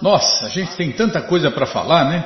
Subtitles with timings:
[0.00, 2.24] Nossa, a gente tem tanta coisa para falar, né?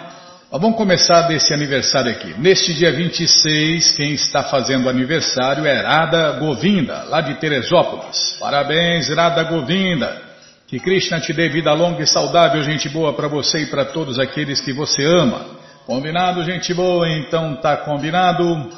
[0.52, 2.34] Mas vamos começar desse aniversário aqui.
[2.38, 8.36] Neste dia 26, quem está fazendo aniversário é Radha Govinda, lá de Teresópolis.
[8.38, 10.20] Parabéns, Radha Govinda.
[10.66, 14.18] Que Krishna te dê vida longa e saudável, gente boa, para você e para todos
[14.18, 15.46] aqueles que você ama.
[15.86, 17.08] Combinado, gente boa?
[17.08, 18.70] Então tá combinado.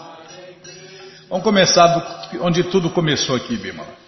[1.28, 4.05] Vamos começar do, onde tudo começou aqui, Bima.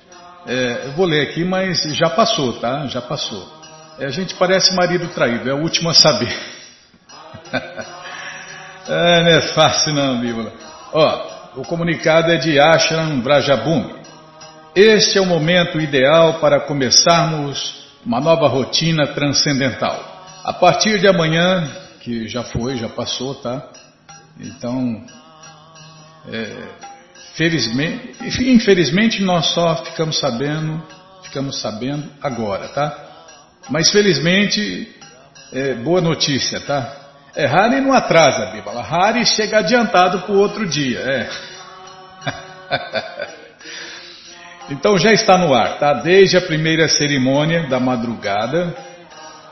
[0.49, 2.87] É, eu vou ler aqui, mas já passou, tá?
[2.87, 3.47] Já passou.
[3.99, 6.35] É, a gente parece marido traído, é o último a saber.
[8.89, 10.51] é, não é fácil não, Bíblia.
[10.95, 13.95] Ó, o comunicado é de Ashram Vrajabhumi.
[14.75, 20.03] Este é o momento ideal para começarmos uma nova rotina transcendental.
[20.45, 23.69] A partir de amanhã, que já foi, já passou, tá?
[24.41, 25.05] Então,
[26.33, 26.88] é,
[27.39, 30.83] felizmente, infelizmente nós só ficamos sabendo,
[31.23, 33.07] ficamos sabendo agora, tá?
[33.71, 34.93] Mas felizmente,
[35.53, 36.97] é, boa notícia, tá?
[37.37, 38.81] É, Hari não atrasa, Bíblia.
[38.81, 40.99] Hari chega adiantado para o outro dia.
[40.99, 41.31] É.
[44.71, 45.93] então já está no ar, tá?
[45.93, 48.75] Desde a primeira cerimônia da madrugada,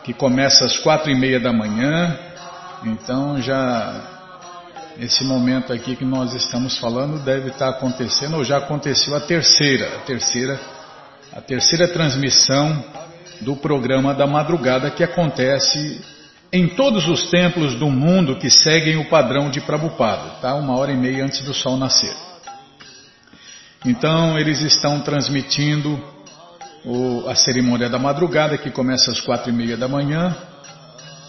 [0.02, 2.18] que começa às quatro e meia da manhã.
[2.84, 4.15] Então já
[4.98, 9.96] esse momento aqui que nós estamos falando deve estar acontecendo ou já aconteceu a terceira,
[9.96, 10.60] a terceira,
[11.32, 12.84] a terceira transmissão
[13.40, 16.00] do programa da madrugada que acontece
[16.52, 20.54] em todos os templos do mundo que seguem o padrão de Prabhupada, tá?
[20.54, 22.14] Uma hora e meia antes do sol nascer.
[23.84, 26.02] Então eles estão transmitindo
[26.84, 30.34] o, a cerimônia da madrugada que começa às quatro e meia da manhã.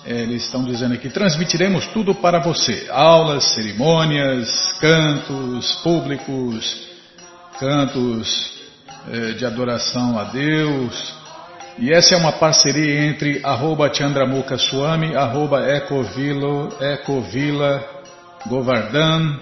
[0.07, 4.49] Eles estão dizendo aqui: transmitiremos tudo para você: aulas, cerimônias,
[4.79, 6.87] cantos públicos,
[7.59, 8.53] cantos
[9.11, 11.17] é, de adoração a Deus
[11.79, 15.11] e essa é uma parceria entre arroba Chandramukha Swami,
[15.75, 17.85] Ecovilo, Ecovila
[18.47, 19.37] Govardhan,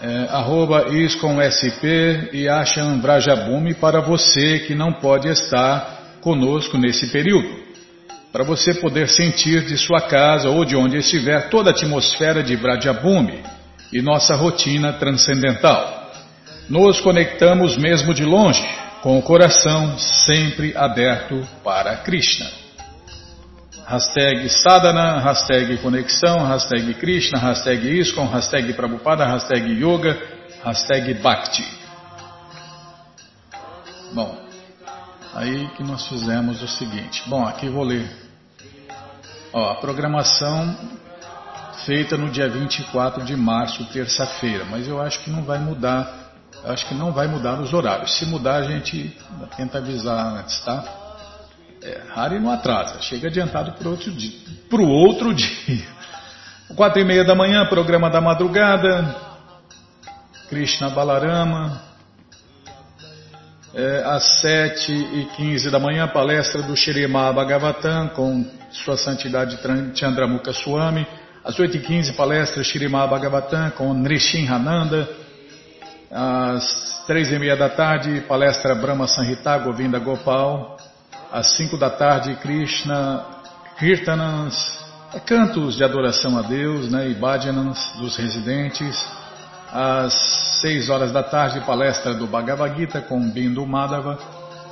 [0.00, 7.08] é, arroba Iscom SP e Asham Vrajabhumi para você que não pode estar conosco nesse
[7.08, 7.71] período.
[8.32, 12.56] Para você poder sentir de sua casa ou de onde estiver toda a atmosfera de
[12.56, 13.42] Vrajabhumi
[13.92, 16.10] e nossa rotina transcendental.
[16.66, 18.66] Nos conectamos mesmo de longe
[19.02, 22.46] com o coração sempre aberto para Krishna.
[23.86, 30.18] Hashtag sadhana, hashtag conexão, hashtag Krishna, hashtag ISKCON, hashtag Prabhupada, hashtag yoga,
[30.64, 31.66] hashtag bhakti.
[34.14, 34.38] Bom,
[35.34, 37.22] aí que nós fizemos o seguinte.
[37.26, 38.21] Bom, aqui vou ler.
[39.52, 40.76] Ó, a programação
[41.84, 46.22] feita no dia 24 de março, terça-feira, mas eu acho que não vai mudar
[46.64, 48.18] acho que não vai mudar os horários.
[48.18, 49.16] Se mudar, a gente
[49.56, 50.84] tenta avisar antes, tá?
[51.82, 54.38] É, Hari não atrasa, chega adiantado para outro dia.
[54.70, 55.86] Para o outro dia.
[56.76, 59.14] Quatro e meia da manhã, programa da madrugada.
[60.48, 61.82] Krishna Balarama.
[63.74, 69.58] É, às sete e quinze da manhã, palestra do Shirima Bhagavatam com Sua Santidade
[69.94, 71.06] Chandramukha Swami.
[71.44, 75.08] Às oito e quinze, palestra Shirima Bhagavatam com Nrishinhananda.
[76.10, 80.76] Às três e meia da tarde, palestra Brahma Sanhita Govinda Gopal.
[81.30, 83.24] Às cinco da tarde, Krishna
[83.78, 84.78] Kirtanans,
[85.14, 89.02] é cantos de adoração a Deus, né, e bhajanans dos residentes.
[89.72, 90.12] Às
[90.60, 94.18] seis horas da tarde, palestra do Bhagavad Gita com Bindu Madhava.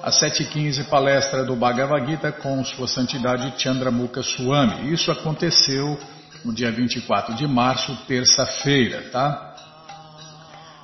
[0.02, 4.92] Às sete e quinze, palestra do Bhagavad Gita com Sua Santidade Chandramukha Swami.
[4.92, 5.98] Isso aconteceu
[6.42, 9.54] no dia 24 de março, terça-feira, tá?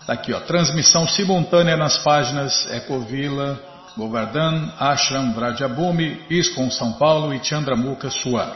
[0.01, 3.59] Está aqui, ó, transmissão simultânea nas páginas Ecovila,
[3.97, 8.55] Govardhan, Ashram, Vrajabhumi, ISCOM São Paulo e Chandramukha Swami.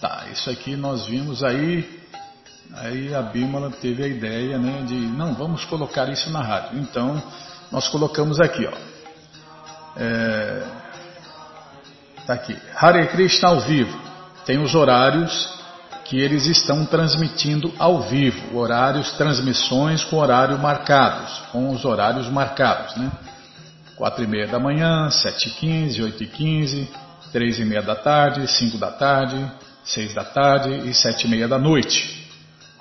[0.00, 2.02] Tá, isso aqui nós vimos aí,
[2.74, 6.80] aí a Bimala teve a ideia, né, de, não, vamos colocar isso na rádio.
[6.80, 7.22] Então,
[7.70, 8.87] nós colocamos aqui, ó.
[9.98, 10.62] É,
[12.24, 13.98] tá aqui, Hare Krishna ao vivo.
[14.46, 15.58] Tem os horários
[16.04, 22.96] que eles estão transmitindo ao vivo, horários, transmissões com horário marcados, com os horários marcados,
[22.96, 23.10] né?
[23.96, 26.88] Quatro e meia da manhã, sete e quinze, oito e quinze,
[27.32, 29.44] três e meia da tarde, cinco da tarde,
[29.84, 32.26] seis da tarde e sete e meia da noite.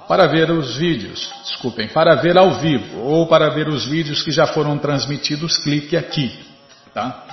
[0.08, 4.32] Para ver os vídeos, desculpem, para ver ao vivo ou para ver os vídeos que
[4.32, 6.47] já foram transmitidos, clique aqui,
[6.98, 7.24] tá?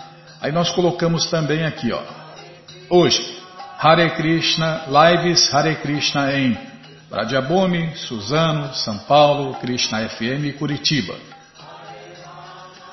[0.43, 2.03] Aí nós colocamos também aqui, ó.
[2.91, 3.19] Hoje,
[3.79, 6.59] Hare Krishna, lives Hare Krishna em
[7.09, 11.15] Bradiabome, Suzano, São Paulo, Krishna FM e Curitiba.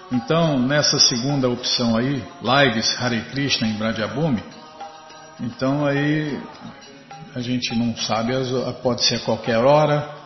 [0.10, 4.42] Então, nessa segunda opção aí, lives Hare Krishna em Bradyabhumi,
[5.42, 6.42] então aí
[7.36, 8.32] a gente não sabe,
[8.82, 10.21] pode ser a qualquer hora.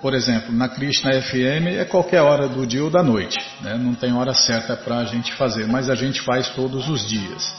[0.00, 3.76] Por exemplo, na Krishna FM é qualquer hora do dia ou da noite, né?
[3.76, 7.52] não tem hora certa para a gente fazer, mas a gente faz todos os dias.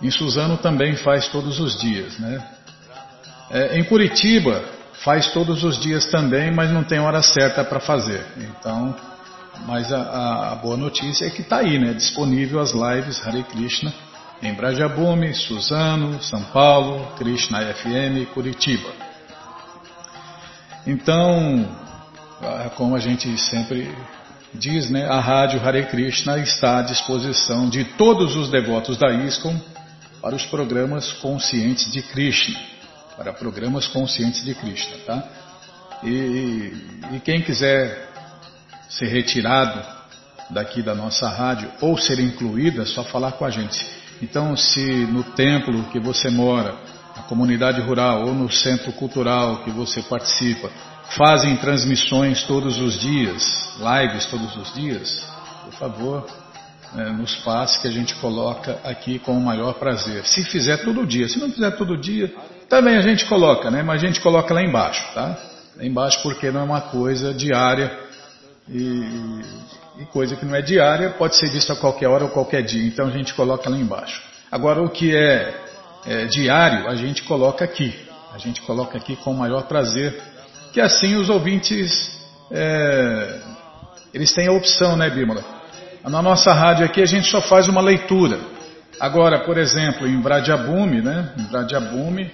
[0.00, 2.16] Em Suzano também faz todos os dias.
[2.18, 2.40] Né?
[3.50, 4.62] É, em Curitiba
[5.04, 8.24] faz todos os dias também, mas não tem hora certa para fazer.
[8.36, 8.94] Então,
[9.66, 11.92] mas a, a, boa notícia é que está aí, né?
[11.92, 13.92] Disponível as lives Hare Krishna
[14.42, 19.05] em Brajabumi, Suzano, São Paulo, Krishna FM, Curitiba.
[20.86, 21.68] Então,
[22.76, 23.92] como a gente sempre
[24.54, 29.58] diz, né, a rádio Hare Krishna está à disposição de todos os devotos da ISKCON
[30.22, 32.58] para os programas conscientes de Krishna,
[33.16, 35.24] para programas conscientes de Krishna, tá?
[36.04, 36.72] E,
[37.14, 38.08] e quem quiser
[38.88, 39.82] ser retirado
[40.50, 43.84] daqui da nossa rádio ou ser incluído, é só falar com a gente.
[44.22, 46.76] Então, se no templo que você mora,
[47.16, 50.70] na comunidade rural ou no centro cultural que você participa,
[51.16, 53.42] fazem transmissões todos os dias,
[53.78, 55.26] lives todos os dias,
[55.64, 56.26] por favor,
[56.96, 60.24] é, nos passe que a gente coloca aqui com o maior prazer.
[60.24, 62.32] Se fizer todo dia, se não fizer todo dia,
[62.68, 63.82] também a gente coloca, né?
[63.82, 65.36] Mas a gente coloca lá embaixo, tá?
[65.76, 67.92] Lá embaixo porque não é uma coisa diária
[68.68, 69.40] e,
[69.98, 72.86] e coisa que não é diária pode ser vista a qualquer hora ou qualquer dia,
[72.86, 74.22] então a gente coloca lá embaixo.
[74.50, 75.65] Agora, o que é,
[76.06, 77.94] é diário, a gente coloca aqui.
[78.32, 80.20] A gente coloca aqui com o maior prazer,
[80.72, 82.20] que assim os ouvintes,
[82.50, 83.40] é,
[84.12, 85.42] eles têm a opção, né, Bímola?
[86.04, 88.38] Na nossa rádio aqui a gente só faz uma leitura.
[89.00, 91.32] Agora, por exemplo, em Bradiabume, né?
[91.38, 92.30] Em Bradiabume,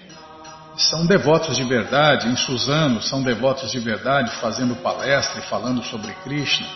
[0.77, 6.13] são devotos de verdade, em Suzano são devotos de verdade, fazendo palestra e falando sobre
[6.25, 6.67] Krishna.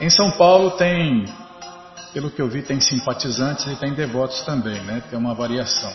[0.00, 1.24] Em São Paulo tem,
[2.12, 5.02] pelo que eu vi, tem simpatizantes e tem devotos também, né?
[5.08, 5.92] Tem uma variação.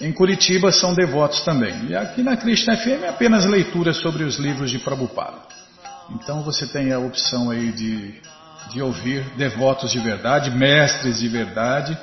[0.00, 1.88] Em Curitiba são devotos também.
[1.88, 5.38] E aqui na Krishna FM é apenas leitura sobre os livros de Prabhupada.
[6.10, 8.14] Então você tem a opção aí de,
[8.70, 11.96] de ouvir devotos de verdade, mestres de verdade,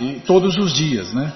[0.00, 1.32] e todos os dias, né?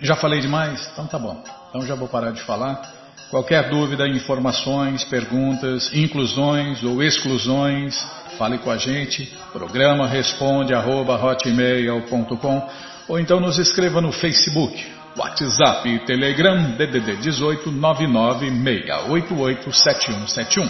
[0.00, 0.90] Já falei demais?
[0.92, 1.42] Então tá bom.
[1.68, 2.94] Então já vou parar de falar.
[3.30, 7.98] Qualquer dúvida, informações, perguntas, inclusões ou exclusões,
[8.36, 9.32] fale com a gente.
[9.52, 12.68] Programa responde arroba hotmail.com
[13.08, 14.86] ou então nos escreva no Facebook,
[15.16, 20.68] WhatsApp e Telegram DDD 18 996887171.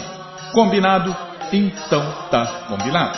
[0.53, 1.13] Combinado?
[1.51, 3.17] Então tá combinado.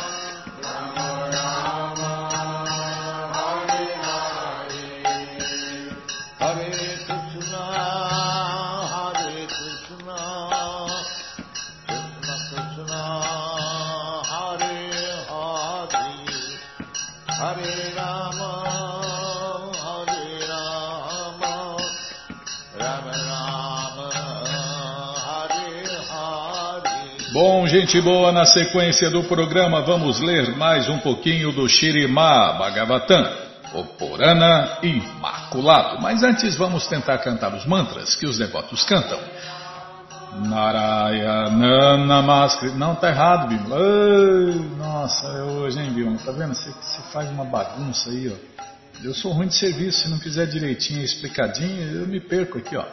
[27.69, 33.31] Gente boa, na sequência do programa vamos ler mais um pouquinho do Shirimá Bhagavatam,
[33.75, 36.01] o Purana Imaculado.
[36.01, 39.19] Mas antes vamos tentar cantar os mantras que os devotos cantam.
[40.47, 42.71] Narayana Namaskri.
[42.71, 43.77] Não, tá errado, Bimba.
[44.75, 46.17] nossa, é hoje, hein, Bimba?
[46.25, 46.55] Tá vendo?
[46.55, 49.03] Você, você faz uma bagunça aí, ó.
[49.03, 52.85] Eu sou ruim de serviço, se não fizer direitinho, explicadinho, eu me perco aqui, ó.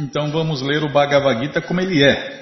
[0.00, 2.41] Então vamos ler o Bhagavad Gita como ele é.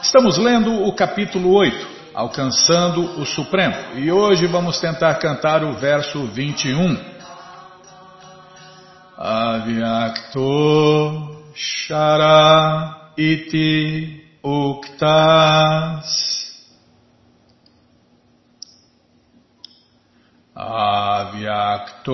[0.01, 3.75] Estamos lendo o capítulo 8 alcançando o Supremo.
[3.93, 6.97] E hoje vamos tentar cantar o verso 21.
[9.15, 10.41] Avyakto
[11.53, 14.97] Shara Iti Uktas
[20.55, 22.12] Avyakto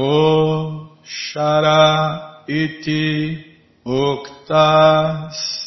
[1.04, 5.63] Shara Iti Uktas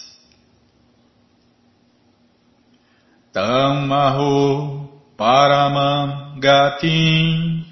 [3.36, 7.68] Tamaho Paramam Gatim.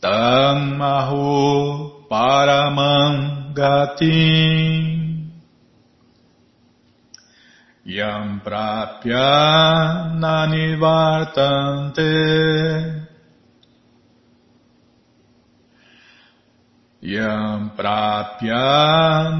[0.00, 5.28] Tamaho Paramam Gatim.
[7.84, 12.08] Yam Prapya Nanivartante.
[17.02, 18.64] Yam Prapya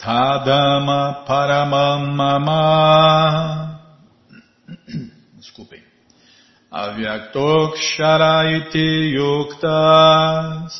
[0.00, 2.64] Tadama Paramam Mama.
[5.36, 5.84] Desculpem.
[6.72, 10.72] Avyaktoksharayiti Yuktas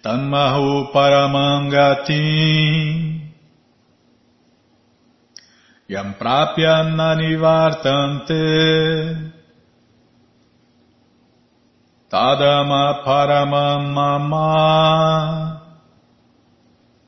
[0.00, 3.27] Tanmahu Paramangatim
[5.88, 8.44] Yam prapya nanivartante
[12.12, 14.52] Tadama paramam mama.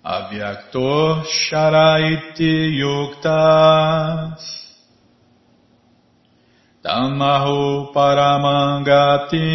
[0.01, 4.41] Avyakto sharaiti yuktas
[6.81, 9.53] Dhammahu paramangati.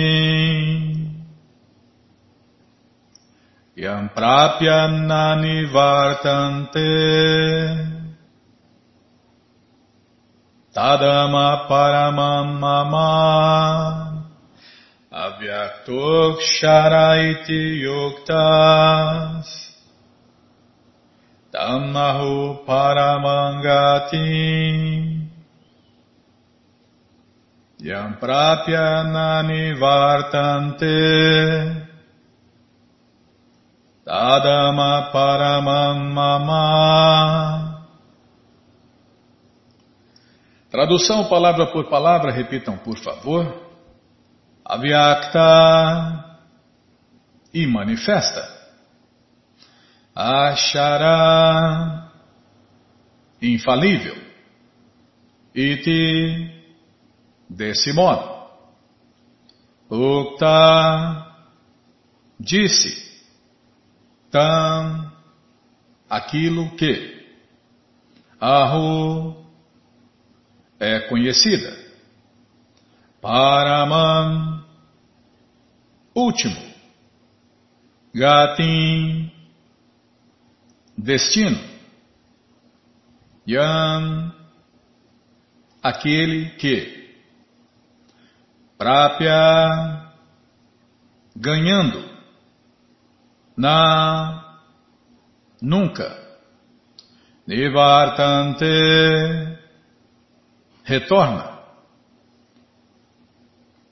[3.75, 6.93] Yam prapya nanivartante
[10.75, 13.15] Tadama Paramam Mama
[15.07, 19.47] Avyaktoksaraiti Yuktas
[21.55, 24.27] Dhammahu Paramangati.
[27.79, 30.99] Yam Prapya Nani Vartante.
[34.03, 37.75] Tadama Paramam Mama
[40.75, 43.65] Tradução palavra por palavra, repitam por favor.
[44.65, 46.35] Avyakta
[47.53, 48.45] e manifesta.
[50.13, 52.11] Achara
[53.41, 54.17] infalível.
[55.55, 56.51] Iti
[57.49, 58.49] desse modo.
[59.89, 61.25] Ukta
[62.37, 63.23] disse.
[64.29, 65.09] Tam
[66.09, 67.15] aquilo que.
[68.41, 69.44] Ahu
[70.79, 71.85] é conhecida.
[73.21, 74.63] Paraman,
[76.13, 76.55] último.
[78.13, 79.31] Gatim,
[80.97, 81.59] destino.
[83.47, 84.33] Yam,
[85.81, 87.05] aquele que.
[88.77, 90.11] Prapya,
[91.35, 92.03] ganhando.
[93.57, 94.59] Na,
[95.61, 96.23] nunca.
[97.47, 98.65] Nivartante,
[100.85, 101.55] retorna.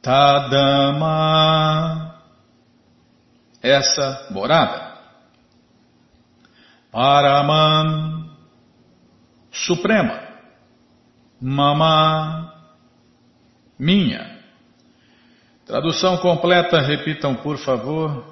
[0.01, 1.09] Tadama,
[3.61, 4.93] essa morada.
[6.91, 8.29] Paraman,
[9.51, 10.21] suprema.
[11.41, 12.53] Mama,
[13.79, 14.39] minha.
[15.65, 18.31] Tradução completa, repitam por favor.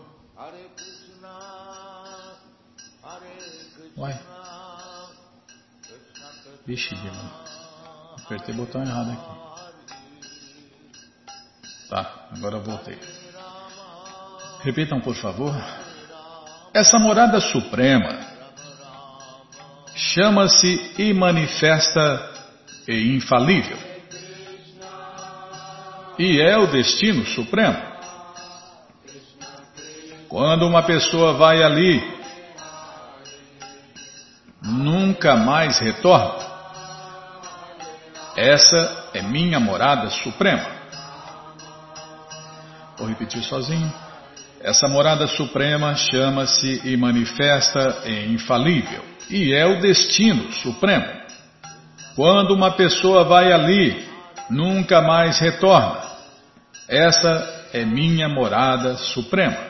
[6.66, 6.96] Vixe.
[8.32, 9.30] Apertei o botão errado aqui.
[11.90, 12.98] Tá, agora voltei.
[14.62, 15.54] Repitam, por favor.
[16.74, 18.22] Essa morada suprema
[19.94, 22.32] chama-se e manifesta
[22.88, 23.78] e infalível.
[26.18, 27.84] E é o destino supremo.
[30.30, 32.02] Quando uma pessoa vai ali,
[34.64, 36.51] nunca mais retorna.
[38.42, 40.66] Essa é minha morada suprema.
[42.98, 43.94] Vou repetir sozinho.
[44.62, 51.06] Essa morada suprema chama-se e manifesta em infalível e é o destino supremo.
[52.16, 54.10] Quando uma pessoa vai ali,
[54.50, 56.02] nunca mais retorna.
[56.90, 59.70] Essa é minha morada suprema.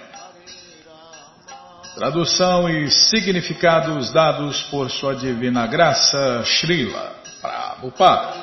[1.96, 8.41] Tradução e significados dados por Sua Divina Graça, Srila Prabhupada.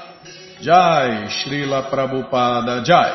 [0.61, 3.13] Jai, Srila Prabhupada Jai.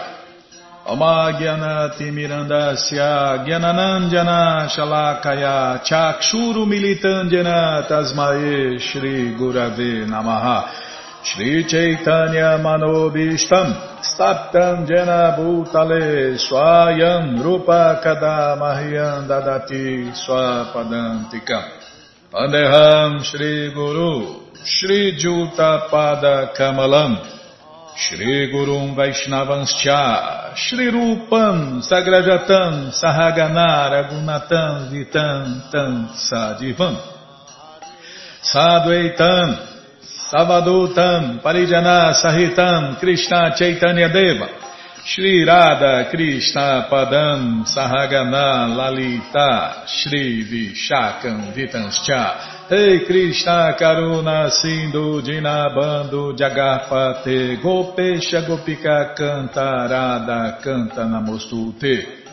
[0.86, 10.68] Omagyanatimirandasya Gyananandjana Shalakaya Chakshuru Militandjana Tasmae Shri Gurave Namaha.
[11.24, 13.74] Shri Chaitanya Manobishtam
[14.04, 21.64] Staptam Jena Bhutale Swayam Rupa Kadamahyam Dadati Swapadantikam
[22.30, 27.33] Pandeham Shri Guru Shri Juta Pada Kamalam
[27.96, 36.98] Shri Gurum Vaishnavanscha, Shri Rupam Sagrajatam Sahagana Ragunatam Vitam Tam Sadivam.
[38.42, 39.68] Sadvaitam
[40.02, 44.50] Savadutam Parijana Sahitam Krishna Chaitanya Deva
[45.06, 57.62] Shri Radha Krishna Padam Sahagana Lalita Shri Vishakam Vitanscha Rei Krishna Karuna Sindhu Dinabando Jagarpate
[57.62, 62.24] Gopesha Gopika Cantarada Canta Namostute.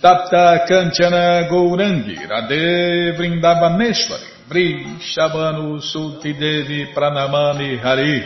[0.00, 8.24] Tapta Kanchana Gourangi Radhe Vrindavaneshwari Vri Shabanu Sulti Devi Pranamani Hari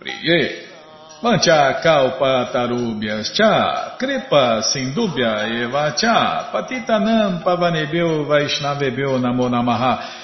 [0.00, 0.66] Priye.
[1.22, 10.23] Mancha Kalpa Tarubhyas Cha Kripa Sindubhya Eva Cha Patitanam Pavanebeu Vaishnavebeu Namo Namaha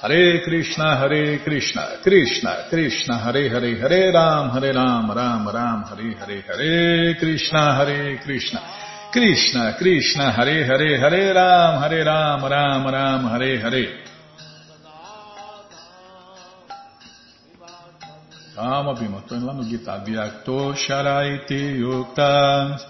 [0.00, 6.14] Hare Krishna, Hare Krishna, Krishna, Krishna, Hare Hare, Hare Ram, Hare Ram, Ram Ram, Hare
[6.14, 8.60] Hare, Hare Krishna, Hare Krishna,
[9.10, 14.04] Krishna, Krishna, Hare Hare, Hare Ram, Hare Ram, Ram Ram, Hare Hare.
[18.54, 20.02] Calma, Bima, estou indo lá no guitar.
[20.04, 22.86] Vyakto Sharaiti Yuktas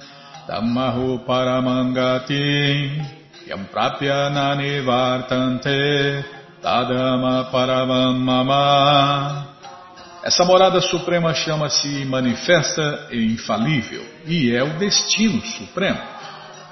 [0.47, 3.01] Dhammahu Paramangati
[3.47, 9.47] Yam Prapya Nani Vartante Tadama Paramama.
[10.25, 16.01] Essa morada suprema chama-se manifesta e infalível e é o destino supremo.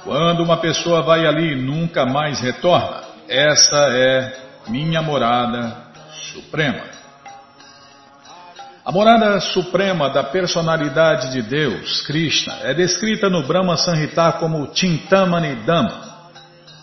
[0.03, 4.37] Quando uma pessoa vai ali e nunca mais retorna, essa é
[4.69, 5.77] minha morada
[6.33, 6.83] suprema.
[8.85, 15.55] A morada suprema da personalidade de Deus, Krishna, é descrita no Brahma Sanhita como Chintamani
[15.65, 16.03] Dhamma,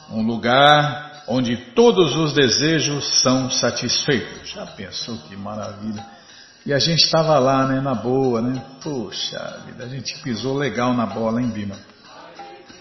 [0.09, 4.49] um lugar onde todos os desejos são satisfeitos.
[4.49, 6.05] Já pensou que maravilha?
[6.65, 8.61] E a gente estava lá, né, na boa, né?
[8.81, 11.75] Poxa vida, a gente pisou legal na bola, hein, Bima?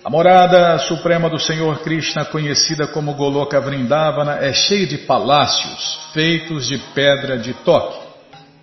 [0.05, 6.67] A morada suprema do Senhor Krishna, conhecida como Goloka Vrindavana, é cheia de palácios feitos
[6.67, 8.03] de pedra de toque.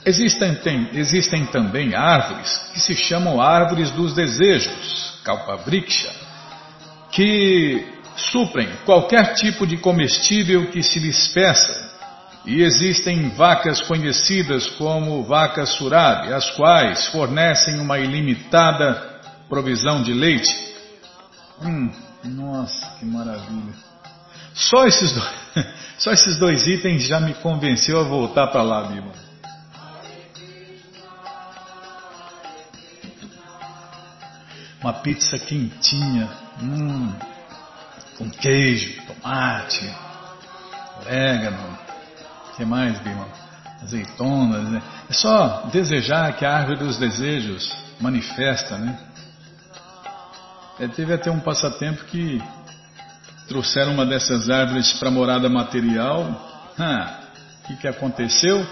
[0.05, 6.09] Existem, tem, existem também árvores que se chamam árvores dos desejos, Kalpavriksha,
[7.11, 7.85] que
[8.31, 11.89] suprem qualquer tipo de comestível que se lhes peça.
[12.45, 20.53] E existem vacas conhecidas como vacas surabi, as quais fornecem uma ilimitada provisão de leite.
[21.61, 21.91] Hum,
[22.23, 23.73] nossa, que maravilha.
[24.53, 25.33] Só esses, dois,
[25.99, 29.29] só esses dois itens já me convenceu a voltar para lá, Bíblia.
[34.81, 36.29] Uma pizza quentinha.
[36.61, 37.38] Hum
[38.19, 39.89] com queijo, tomate,
[40.99, 41.79] orégano,
[42.51, 43.25] o que mais, Bima?
[43.81, 44.81] Azeitonas, né?
[45.09, 48.99] É só desejar que a árvore dos desejos manifesta, né?
[50.81, 52.43] É, teve até um passatempo que
[53.47, 56.25] trouxeram uma dessas árvores para morada material.
[57.63, 58.67] O que, que aconteceu?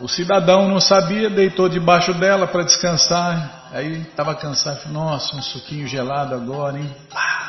[0.00, 3.68] O cidadão não sabia, deitou debaixo dela para descansar.
[3.72, 6.94] Aí estava cansado, falou, nossa, um suquinho gelado agora, hein?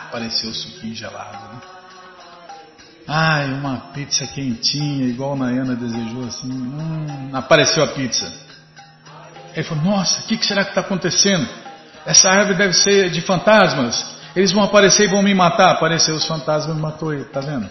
[0.09, 1.37] Apareceu o suquinho gelado.
[1.53, 1.61] Né?
[3.07, 6.51] Ai, uma pizza quentinha, igual a Nayana desejou assim.
[6.51, 8.31] Hum, apareceu a pizza.
[9.53, 11.47] Ele falou, nossa, o que, que será que está acontecendo?
[12.05, 14.17] essa árvore deve ser de fantasmas.
[14.35, 15.71] Eles vão aparecer e vão me matar.
[15.71, 17.69] Apareceu os fantasmas e matou ele, tá vendo?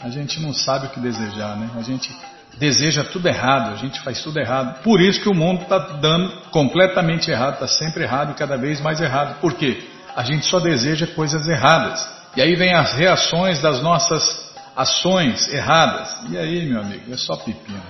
[0.00, 1.70] A gente não sabe o que desejar, né?
[1.76, 2.10] A gente
[2.58, 4.82] deseja tudo errado, a gente faz tudo errado.
[4.82, 8.80] Por isso que o mundo está dando completamente errado, está sempre errado e cada vez
[8.80, 9.40] mais errado.
[9.40, 9.88] Por quê?
[10.14, 12.06] A gente só deseja coisas erradas.
[12.36, 16.08] E aí vem as reações das nossas ações erradas.
[16.30, 17.82] E aí, meu amigo, é só pepino.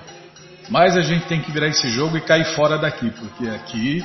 [0.69, 4.03] Mas a gente tem que virar esse jogo e cair fora daqui, porque aqui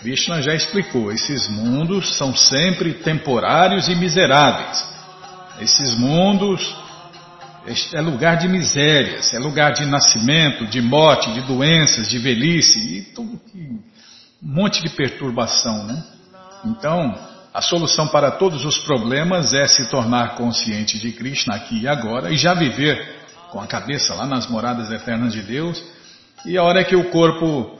[0.00, 4.86] Krishna já explicou, esses mundos são sempre temporários e miseráveis.
[5.60, 6.76] Esses mundos
[7.94, 13.02] é lugar de misérias, é lugar de nascimento, de morte, de doenças, de velhice e
[13.14, 13.40] tudo
[14.42, 16.04] um monte de perturbação, né?
[16.66, 17.14] Então,
[17.54, 22.30] a solução para todos os problemas é se tornar consciente de Krishna aqui e agora
[22.30, 23.16] e já viver
[23.50, 25.82] com a cabeça lá nas moradas eternas de Deus.
[26.44, 27.78] E a hora que o corpo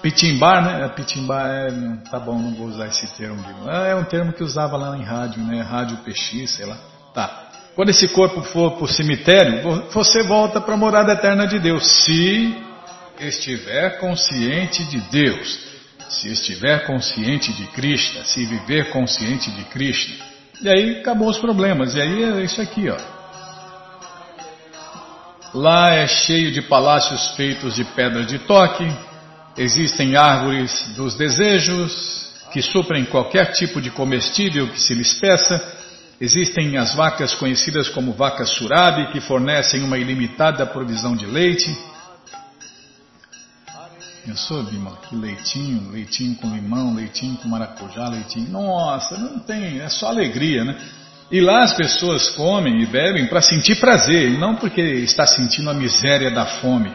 [0.00, 0.88] pitimbar, né?
[0.88, 1.68] Pitimbar é,
[2.10, 3.42] tá bom, não vou usar esse termo.
[3.68, 5.60] É um termo que usava lá em rádio, né?
[5.60, 6.78] Rádio PX, sei lá.
[7.12, 7.44] Tá.
[7.74, 12.04] Quando esse corpo for para o cemitério, você volta para a morada eterna de Deus,
[12.04, 12.56] se
[13.18, 15.73] estiver consciente de Deus,
[16.20, 20.14] se estiver consciente de Krishna, se viver consciente de Krishna.
[20.62, 21.94] E aí acabou os problemas.
[21.94, 22.96] E aí é isso aqui, ó.
[25.52, 28.90] Lá é cheio de palácios feitos de pedra de toque,
[29.56, 35.74] existem árvores dos desejos que suprem qualquer tipo de comestível que se lhes peça
[36.20, 41.76] Existem as vacas conhecidas como vacas surabi, que fornecem uma ilimitada provisão de leite.
[44.26, 48.48] Eu sou, Bima, que leitinho, leitinho com limão, leitinho com maracujá, leitinho.
[48.50, 50.76] Nossa, não tem, é só alegria, né?
[51.30, 55.68] E lá as pessoas comem e bebem para sentir prazer, e não porque está sentindo
[55.68, 56.90] a miséria da fome.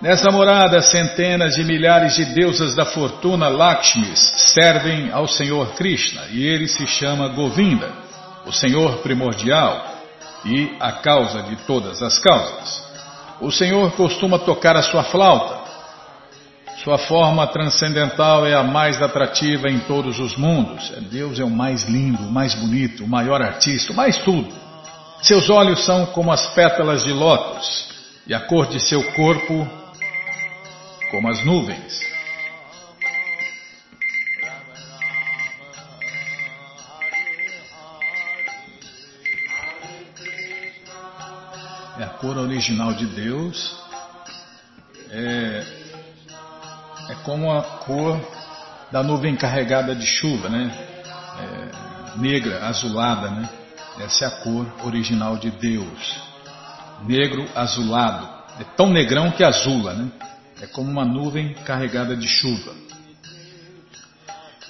[0.00, 4.20] Nessa morada, centenas de milhares de deusas da fortuna Lakshmis
[4.54, 7.92] servem ao Senhor Krishna e ele se chama Govinda,
[8.46, 9.84] o Senhor primordial
[10.44, 12.88] e a causa de todas as causas.
[13.40, 15.57] O Senhor costuma tocar a sua flauta.
[16.84, 20.88] Sua forma transcendental é a mais atrativa em todos os mundos.
[21.10, 24.54] Deus é o mais lindo, o mais bonito, o maior artista, o mais tudo.
[25.20, 27.88] Seus olhos são como as pétalas de lótus
[28.28, 29.68] e a cor de seu corpo
[31.10, 32.00] como as nuvens.
[41.98, 43.76] É a cor original de Deus.
[45.10, 45.77] É, é
[47.28, 48.18] como a cor
[48.90, 50.72] da nuvem carregada de chuva, né?
[51.38, 53.46] É, negra, azulada, né?
[54.00, 56.22] Essa é a cor original de Deus.
[57.04, 58.26] Negro azulado.
[58.58, 60.10] É tão negrão que azula, né?
[60.62, 62.72] É como uma nuvem carregada de chuva.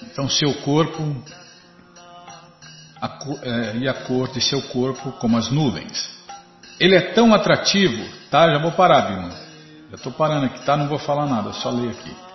[0.03, 1.15] Então, seu corpo
[3.01, 6.09] a, é, e a cor de seu corpo como as nuvens.
[6.77, 8.51] Ele é tão atrativo, tá?
[8.51, 9.29] Já vou parar, Bima.
[9.91, 10.75] Já estou parando aqui, tá?
[10.75, 12.28] Não vou falar nada, só ler aqui.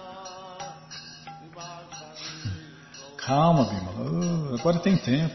[3.27, 3.91] Calma, Bima.
[3.93, 5.35] Uh, agora tem tempo.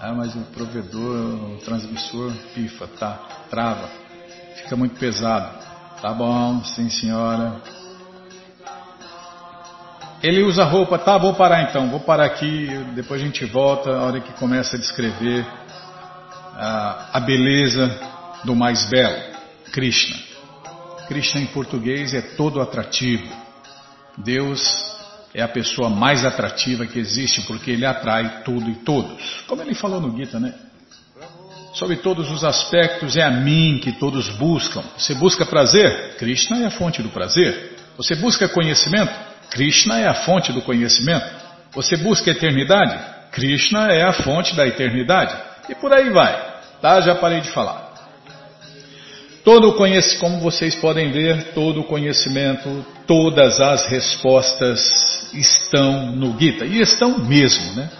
[0.00, 3.18] Ah, mas o provedor, o transmissor pifa, tá?
[3.50, 3.88] Trava.
[4.56, 5.58] Fica muito pesado.
[6.00, 7.60] Tá bom, sim senhora.
[10.22, 14.02] Ele usa roupa, tá, vou parar então, vou parar aqui, depois a gente volta, a
[14.02, 15.46] hora que começa a descrever
[16.54, 17.98] a, a beleza
[18.44, 19.16] do mais belo,
[19.72, 20.16] Krishna.
[21.08, 23.28] Krishna em português é todo atrativo.
[24.16, 24.93] Deus
[25.34, 29.42] é a pessoa mais atrativa que existe porque ele atrai tudo e todos.
[29.48, 30.54] Como ele falou no Gita, né?
[31.74, 34.80] Sobre todos os aspectos, é a mim que todos buscam.
[34.96, 36.14] Você busca prazer?
[36.18, 37.76] Krishna é a fonte do prazer.
[37.96, 39.12] Você busca conhecimento?
[39.50, 41.26] Krishna é a fonte do conhecimento.
[41.72, 42.96] Você busca eternidade?
[43.32, 45.36] Krishna é a fonte da eternidade.
[45.68, 46.54] E por aí vai.
[46.80, 47.00] Tá?
[47.00, 47.92] Já parei de falar.
[49.42, 56.64] Todo conhecimento, como vocês podem ver, todo conhecimento, todas as respostas estão no Gita.
[56.64, 57.90] E estão mesmo, né?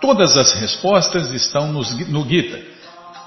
[0.00, 2.74] Todas as respostas estão no Gita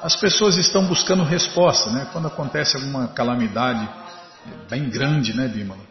[0.01, 2.07] as pessoas estão buscando resposta, né?
[2.11, 3.87] Quando acontece alguma calamidade
[4.69, 5.81] bem grande, né, Bímola?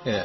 [0.07, 0.25] É,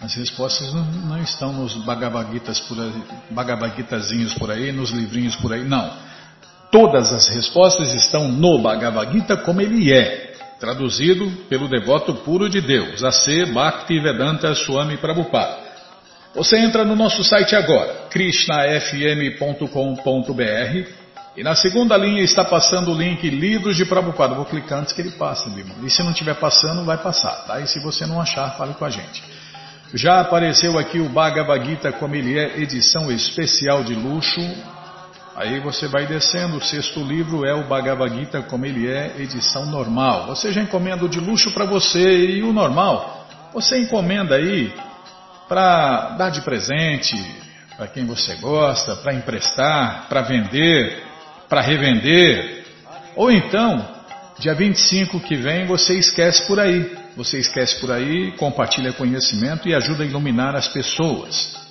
[0.00, 2.28] as respostas não, não estão nos Bhagavad,
[2.68, 2.92] por aí,
[3.30, 5.90] Bhagavad Gitazinhos por aí, nos livrinhos por aí, não.
[6.70, 12.60] Todas as respostas estão no Bhagavad Gita como ele é, traduzido pelo devoto puro de
[12.60, 13.46] Deus, A.C.
[13.46, 15.66] Bhaktivedanta Swami Prabhupada.
[16.34, 23.28] Você entra no nosso site agora, krishnafm.com.br e na segunda linha está passando o link
[23.28, 24.34] Livros de Prabhupada.
[24.34, 25.74] Vou clicar antes que ele passe, Bima.
[25.82, 27.60] E se não estiver passando, vai passar, tá?
[27.60, 29.22] E se você não achar, fale com a gente.
[29.94, 34.40] Já apareceu aqui o Bhagavad Gita como ele é, edição especial de luxo.
[35.36, 39.66] Aí você vai descendo, o sexto livro é o Bhagavad Gita como ele é, edição
[39.66, 40.28] normal.
[40.28, 43.28] Você já encomenda o de luxo para você e o normal.
[43.52, 44.72] Você encomenda aí
[45.46, 47.14] para dar de presente
[47.76, 51.04] para quem você gosta, para emprestar, para vender,
[51.50, 52.64] para revender.
[53.14, 53.86] Ou então,
[54.38, 56.96] dia 25 que vem, você esquece por aí.
[57.14, 61.65] Você esquece por aí, compartilha conhecimento e ajuda a iluminar as pessoas.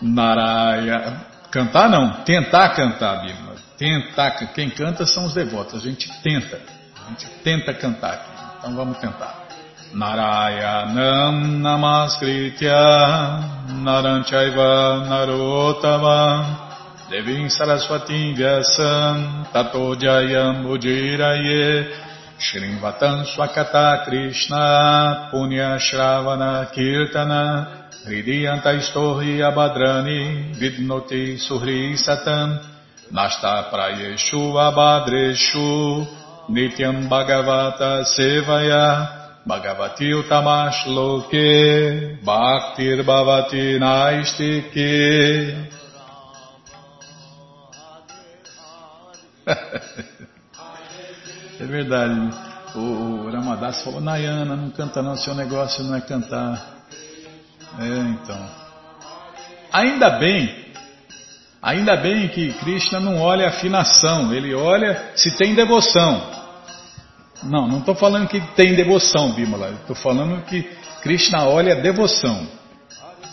[0.00, 1.33] Naraya.
[1.54, 3.54] Cantar não, tentar cantar, Bima.
[3.78, 4.32] Tentar.
[4.52, 5.74] Quem canta são os devotos.
[5.74, 6.60] A gente tenta.
[7.06, 8.30] A gente tenta cantar aqui.
[8.58, 9.44] Então vamos tentar.
[9.92, 12.74] Narayanam Namaskritya
[13.68, 16.58] Naranchaiva Narotama
[17.08, 21.88] Devim Saraswati Vyasam Tato Jayam Ujiraye
[22.40, 32.60] Shrimvatan Swakata Krishna Punya Shravana Kirtana Hridiyanta Istorhi Abhadrani Vidnoti Suhri Satam
[33.10, 36.06] Nasta Prayeshu Abhadreshu
[36.50, 39.08] Nityam Bhagavata Sevaya
[39.48, 45.70] Bhagavati Utamash Loke Bhaktir Bhavati Naistike
[51.60, 52.30] É verdade.
[52.74, 56.73] O Ramadas falou, Nayana, não canta não, seu negócio não é cantar.
[57.78, 58.64] É, então.
[59.72, 60.66] Ainda bem,
[61.60, 66.34] ainda bem que Krishna não olha afinação, ele olha se tem devoção.
[67.42, 69.72] Não, não estou falando que tem devoção, Bimala.
[69.80, 70.62] Estou falando que
[71.02, 72.46] Krishna olha a devoção.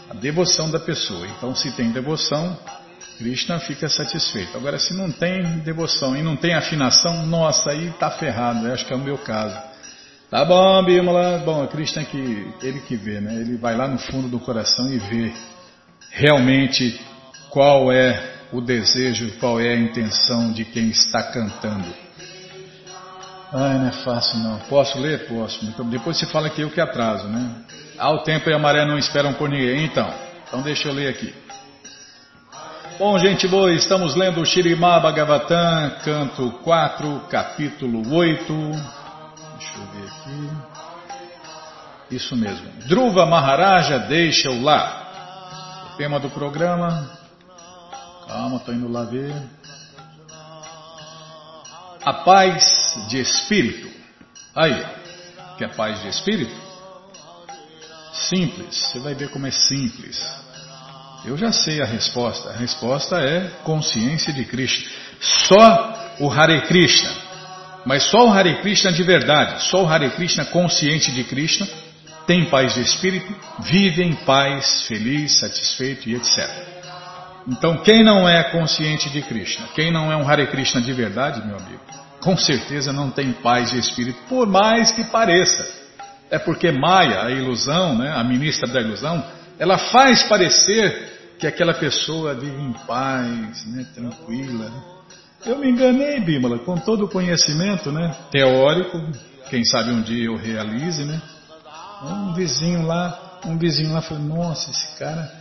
[0.10, 1.26] A devoção da pessoa.
[1.28, 2.58] Então, se tem devoção,
[3.18, 4.58] Krishna fica satisfeito.
[4.58, 8.68] Agora, se não tem devoção e não tem afinação, nossa, aí está ferrado.
[8.68, 9.71] Eu acho que é o meu caso.
[10.32, 11.39] Tá bom, Bimala.
[11.39, 13.36] Bom, Krishna é que ele que vê, né?
[13.36, 15.34] Ele vai lá no fundo do coração e vê
[16.10, 17.02] realmente
[17.50, 21.94] qual é o desejo, qual é a intenção de quem está cantando.
[23.52, 24.58] Ai, não é fácil não.
[24.70, 25.28] Posso ler?
[25.28, 25.65] Posso.
[25.84, 27.54] Depois se fala que eu que atraso, né?
[28.00, 29.84] Ah, o tempo e a maré não esperam por ninguém.
[29.84, 30.10] Então,
[30.48, 31.36] então deixa eu ler aqui.
[32.98, 39.01] Bom, gente boa, estamos lendo o Shirimá Bhagavatam, canto 4, capítulo 8.
[39.62, 40.50] Deixa eu ver aqui.
[42.15, 42.67] Isso mesmo.
[42.88, 45.91] Dhruva Maharaja deixa-o lá.
[45.93, 47.10] O tema do programa.
[48.28, 49.32] Calma, estou indo lá ver.
[52.04, 53.88] A paz de espírito.
[54.56, 54.84] Aí,
[55.58, 56.60] que é paz de espírito?
[58.13, 60.19] Simples, você vai ver como é simples.
[61.24, 62.50] Eu já sei a resposta.
[62.50, 64.89] A resposta é consciência de Krishna.
[65.19, 67.12] Só o Hare Krishna,
[67.86, 71.67] mas só o Hare Krishna de verdade, só o Hare Krishna consciente de Krishna
[72.26, 76.50] tem paz de espírito, vive em paz, feliz, satisfeito e etc.
[77.48, 81.46] Então, quem não é consciente de Krishna, quem não é um Hare Krishna de verdade,
[81.46, 81.82] meu amigo,
[82.20, 85.82] com certeza não tem paz de espírito, por mais que pareça.
[86.30, 89.26] É porque Maya, a ilusão, né, a ministra da ilusão,
[89.60, 94.70] ela faz parecer que aquela pessoa vive em paz, né, tranquila.
[94.70, 94.82] Né?
[95.46, 99.02] Eu me enganei, Bímola, com todo o conhecimento né, teórico,
[99.50, 101.22] quem sabe um dia eu realize, né?
[102.04, 105.32] Um vizinho lá, um vizinho lá falou, nossa, esse cara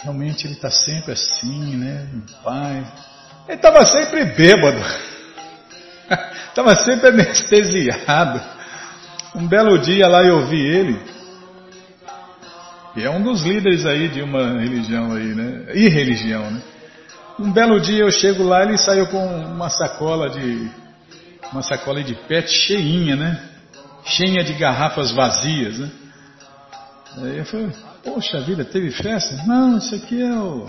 [0.00, 2.08] realmente ele está sempre assim, né?
[2.12, 2.86] Em paz.
[3.46, 4.78] Ele estava sempre bêbado,
[6.48, 8.40] estava sempre anestesiado.
[9.34, 11.00] Um belo dia lá eu vi ele,
[12.96, 15.66] e é um dos líderes aí de uma religião aí, né?
[15.74, 16.60] Irreligião, né?
[17.38, 20.70] Um belo dia eu chego lá, ele saiu com uma sacola de,
[21.52, 23.48] uma sacola de pet cheinha, né?
[24.04, 25.90] Cheia de garrafas vazias, né?
[27.16, 27.70] Aí eu falei,
[28.04, 29.42] poxa vida, teve festa?
[29.46, 30.66] Não, isso aqui é o,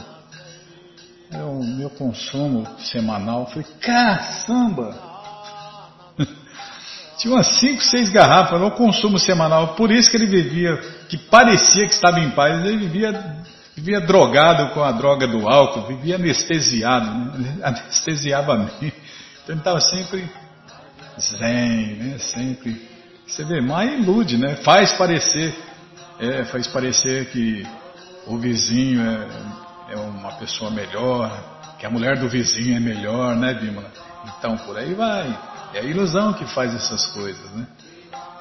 [1.32, 3.41] é o meu consumo semanal.
[3.41, 4.95] Eu falei, caçamba!
[7.17, 9.76] Tinha umas 5, 6 garrafas no consumo semanal.
[9.76, 13.12] Por isso que ele vivia, que parecia que estava em paz, ele vivia,
[13.75, 17.57] vivia drogado com a droga do álcool, vivia anestesiado, né?
[17.63, 18.93] anestesiava bem.
[19.43, 20.29] Então ele estava sempre
[21.19, 22.17] zen, né?
[22.19, 22.89] sempre.
[23.27, 24.57] Você vê, mas ilude, né?
[24.57, 25.55] Faz parecer,
[26.19, 27.65] é, faz parecer que
[28.27, 31.31] o vizinho é, é uma pessoa melhor,
[31.79, 33.91] que a mulher do vizinho é melhor, né, Bímola?
[34.38, 35.38] Então por aí vai.
[35.73, 37.65] É a ilusão que faz essas coisas, né?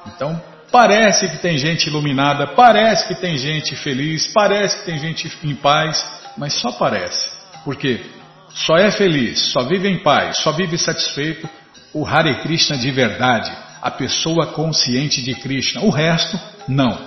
[0.07, 0.41] Então,
[0.71, 5.55] parece que tem gente iluminada, parece que tem gente feliz, parece que tem gente em
[5.55, 6.03] paz,
[6.37, 7.29] mas só parece.
[7.63, 8.03] Porque
[8.49, 11.47] só é feliz, só vive em paz, só vive satisfeito
[11.93, 15.81] o Hare Krishna de verdade, a pessoa consciente de Krishna.
[15.81, 16.97] O resto, não.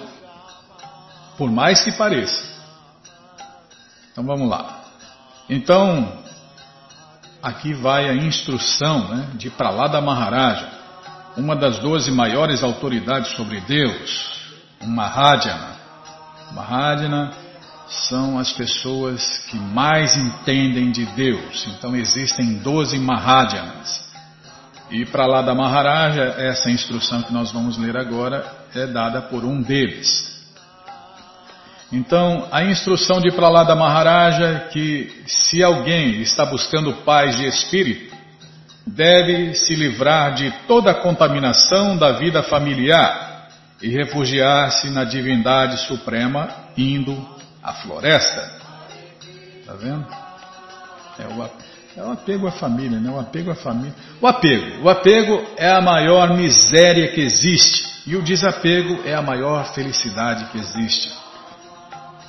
[1.38, 2.52] Por mais que pareça.
[4.12, 4.84] Então vamos lá.
[5.48, 6.22] Então,
[7.42, 10.70] aqui vai a instrução né, de Pralada Maharaja,
[11.36, 14.40] uma das doze maiores autoridades sobre Deus,
[14.82, 15.74] um Mahajana.
[16.52, 17.32] Mahajana
[18.08, 21.66] são as pessoas que mais entendem de Deus.
[21.68, 24.04] Então existem doze Mahajanas.
[24.90, 28.44] E para lá da Maharaja, essa instrução que nós vamos ler agora
[28.74, 30.32] é dada por um deles.
[31.92, 38.13] Então, a instrução de Pralada Maharaja é que se alguém está buscando paz de espírito,
[38.86, 43.48] deve se livrar de toda a contaminação da vida familiar
[43.82, 47.16] e refugiar-se na divindade suprema, indo
[47.62, 48.52] à floresta.
[49.60, 50.06] Está vendo?
[51.18, 51.50] É o,
[51.96, 53.10] é o apego à família, né?
[53.10, 53.94] O apego à família.
[54.20, 54.82] O apego.
[54.84, 57.94] O apego é a maior miséria que existe.
[58.06, 61.10] E o desapego é a maior felicidade que existe.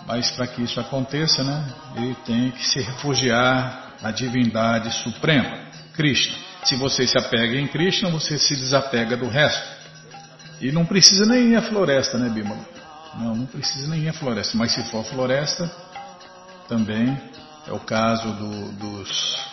[0.07, 1.65] Mas para que isso aconteça, né,
[1.97, 6.44] ele tem que se refugiar na divindade suprema, Krishna.
[6.65, 9.75] Se você se apega em Krishna, você se desapega do resto.
[10.59, 12.65] E não precisa nem ir à floresta, né, Bímola?
[13.19, 14.57] Não, não precisa nem ir à floresta.
[14.57, 15.71] Mas se for floresta,
[16.67, 17.15] também
[17.67, 19.45] é o caso do, dos,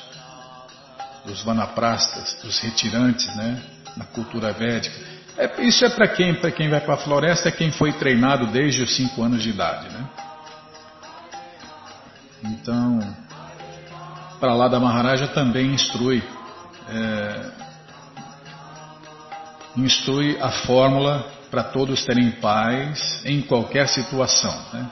[1.26, 3.62] dos vanaprastas, dos retirantes, né,
[3.96, 5.12] na cultura védica.
[5.36, 8.46] É, isso é para quem, para quem vai para a floresta, é quem foi treinado
[8.46, 10.08] desde os 5 anos de idade, né?
[12.44, 12.98] Então,
[14.40, 16.22] para lá da Maharaja também instrui,
[16.94, 17.50] é,
[19.76, 24.54] instrui a fórmula para todos terem paz em qualquer situação.
[24.72, 24.90] Né?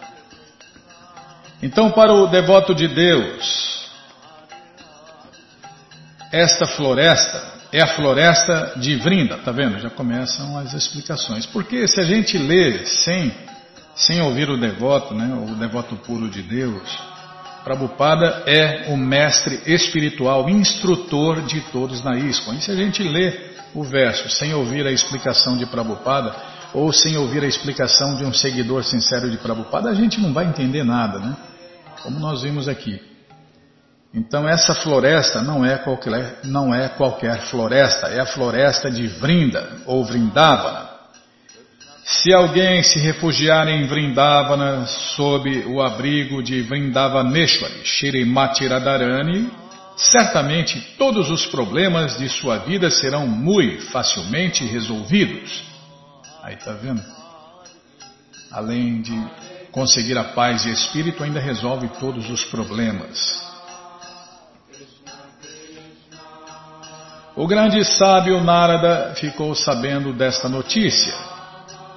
[1.62, 3.88] Então, para o devoto de Deus,
[6.32, 9.78] esta floresta é a floresta de Vrinda, tá vendo?
[9.78, 11.46] Já começam as explicações.
[11.46, 13.32] Porque se a gente lê sem,
[13.94, 17.09] sem ouvir o devoto, né, o devoto puro de Deus,
[17.64, 22.54] Prabhupada é o mestre espiritual, instrutor de todos na ISKCON.
[22.54, 26.34] E se a gente lê o verso sem ouvir a explicação de Prabhupada,
[26.72, 30.46] ou sem ouvir a explicação de um seguidor sincero de Prabhupada, a gente não vai
[30.46, 31.36] entender nada, né?
[32.02, 33.00] Como nós vimos aqui.
[34.12, 39.82] Então essa floresta não é qualquer, não é qualquer floresta, é a floresta de Vrinda
[39.86, 40.89] ou Vrindavana.
[42.04, 49.50] Se alguém se refugiar em Vrindavana sob o abrigo de Vrindavaneshwari, Shirimati Radharani,
[49.96, 55.62] certamente todos os problemas de sua vida serão muito facilmente resolvidos.
[56.42, 57.02] Aí está vendo?
[58.50, 59.12] Além de
[59.70, 63.48] conseguir a paz de espírito, ainda resolve todos os problemas.
[67.36, 71.29] O grande sábio Narada ficou sabendo desta notícia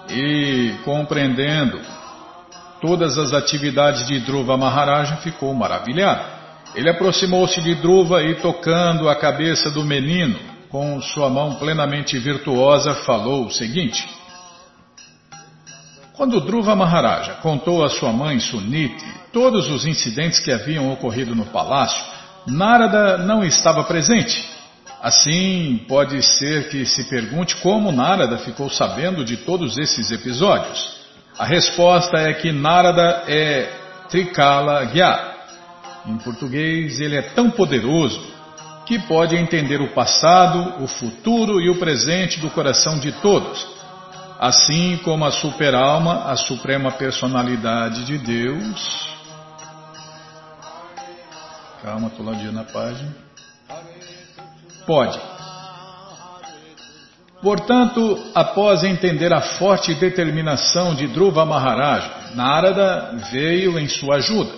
[0.09, 1.79] e compreendendo
[2.81, 6.23] todas as atividades de Dhruva Maharaja, ficou maravilhado.
[6.75, 10.37] Ele aproximou-se de Dhruva e, tocando a cabeça do menino
[10.69, 14.07] com sua mão plenamente virtuosa, falou o seguinte:
[16.13, 21.45] Quando Dhruva Maharaja contou à sua mãe Suniti todos os incidentes que haviam ocorrido no
[21.45, 22.03] palácio,
[22.45, 24.52] Narada não estava presente.
[25.03, 30.95] Assim, pode ser que se pergunte como Narada ficou sabendo de todos esses episódios.
[31.37, 33.69] A resposta é que Narada é
[34.07, 35.33] Trikala Gya.
[36.05, 38.17] Em português, ele é tão poderoso
[38.85, 43.67] que pode entender o passado, o futuro e o presente do coração de todos,
[44.39, 49.17] assim como a superalma, a suprema personalidade de Deus.
[51.81, 53.22] Calma, estou lá na página.
[54.85, 55.19] Pode.
[57.41, 64.53] Portanto, após entender a forte determinação de Dhruva Maharaj, Narada veio em sua ajuda.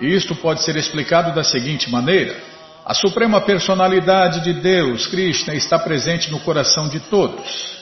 [0.00, 2.36] Isto pode ser explicado da seguinte maneira:
[2.84, 7.72] a suprema personalidade de Deus, Krishna, está presente no coração de todos.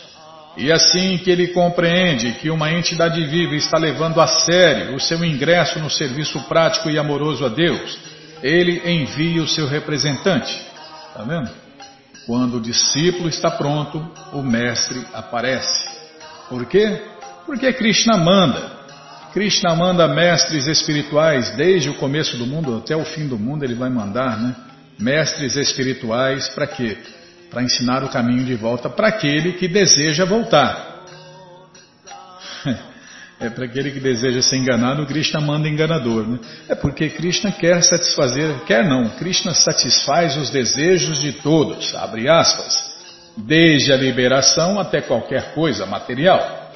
[0.56, 5.24] E assim que ele compreende que uma entidade viva está levando a sério o seu
[5.24, 7.96] ingresso no serviço prático e amoroso a Deus,
[8.42, 10.69] ele envia o seu representante.
[11.10, 11.50] Está vendo?
[12.26, 13.98] Quando o discípulo está pronto,
[14.32, 15.90] o mestre aparece.
[16.48, 17.02] Por quê?
[17.44, 18.80] Porque Krishna manda.
[19.32, 23.74] Krishna manda mestres espirituais desde o começo do mundo até o fim do mundo, ele
[23.74, 24.54] vai mandar, né?
[24.98, 26.98] Mestres espirituais para quê?
[27.50, 31.04] Para ensinar o caminho de volta para aquele que deseja voltar.
[33.40, 36.28] É para aquele que deseja ser enganado, Krishna manda enganador.
[36.28, 36.38] Né?
[36.68, 42.90] É porque Krishna quer satisfazer, quer não, Krishna satisfaz os desejos de todos, abre aspas,
[43.34, 46.70] desde a liberação até qualquer coisa material.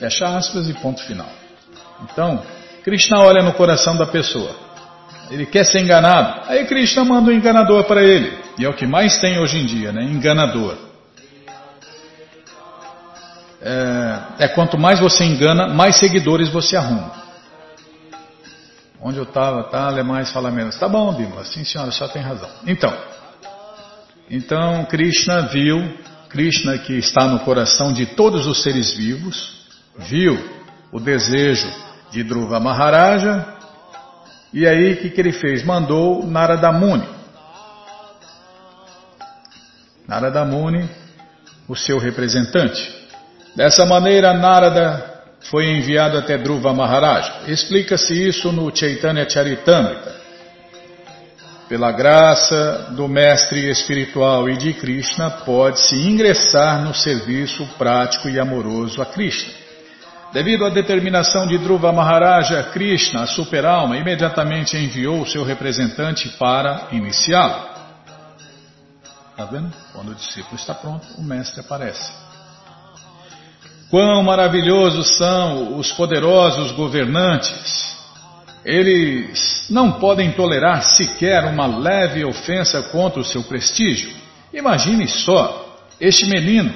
[0.00, 1.30] Fecha aspas e ponto final.
[2.02, 2.42] Então,
[2.82, 4.56] Krishna olha no coração da pessoa.
[5.30, 6.40] Ele quer ser enganado.
[6.48, 8.36] Aí Krishna manda um enganador para ele.
[8.58, 10.02] E é o que mais tem hoje em dia, né?
[10.02, 10.91] Enganador
[13.62, 17.12] é, é quanto mais você engana, mais seguidores você arruma.
[19.00, 20.76] Onde eu estava, tá, alemães fala menos.
[20.76, 22.48] Tá bom, Bíblia, sim senhora, só tem razão.
[22.66, 22.92] Então,
[24.28, 25.96] então Krishna viu,
[26.28, 30.38] Krishna que está no coração de todos os seres vivos, viu
[30.90, 31.70] o desejo
[32.10, 33.46] de Dhruva Maharaja,
[34.52, 35.64] e aí o que, que ele fez?
[35.64, 37.08] Mandou Narada Muni.
[40.06, 40.88] Narada Muni,
[41.66, 43.01] o seu representante.
[43.54, 45.12] Dessa maneira, Narada
[45.50, 47.50] foi enviado até Dhruva Maharaj.
[47.50, 50.22] Explica-se isso no Chaitanya Charitamrita.
[51.68, 59.00] Pela graça do mestre espiritual e de Krishna, pode-se ingressar no serviço prático e amoroso
[59.00, 59.52] a Krishna.
[60.32, 67.70] Devido à determinação de Dhruva Maharaja, Krishna, a superalma, imediatamente enviou seu representante para iniciá-lo.
[69.30, 69.70] Está vendo?
[69.92, 72.31] Quando o discípulo está pronto, o mestre aparece.
[73.92, 77.92] Quão maravilhosos são os poderosos governantes!
[78.64, 84.10] Eles não podem tolerar sequer uma leve ofensa contra o seu prestígio.
[84.50, 86.72] Imagine só, este menino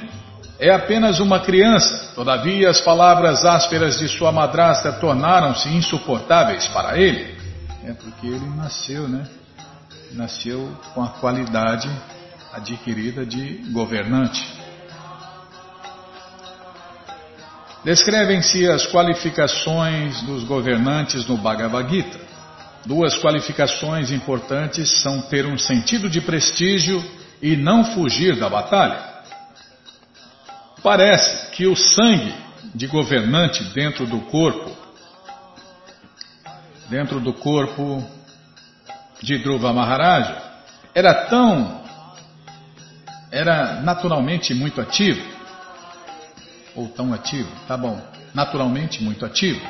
[0.59, 7.35] é apenas uma criança, todavia as palavras ásperas de sua madrasta tornaram-se insuportáveis para ele.
[7.83, 9.27] É porque ele nasceu, né?
[10.13, 11.89] Nasceu com a qualidade
[12.53, 14.56] adquirida de governante.
[17.87, 22.19] Descrevem-se as qualificações dos governantes no Bhagavad Gita.
[22.85, 27.01] Duas qualificações importantes são ter um sentido de prestígio
[27.41, 28.99] e não fugir da batalha.
[30.83, 32.35] Parece que o sangue
[32.75, 34.77] de governante dentro do corpo,
[36.91, 38.05] dentro do corpo
[39.23, 40.43] de Dhruva Maharaja,
[40.93, 41.83] era tão,
[43.31, 45.36] era naturalmente muito ativo,
[46.77, 48.01] ou tão ativo, tá bom,
[48.35, 49.61] naturalmente muito ativo.